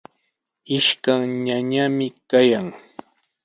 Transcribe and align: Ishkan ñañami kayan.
Ishkan 0.77 1.23
ñañami 1.45 2.07
kayan. 2.29 2.67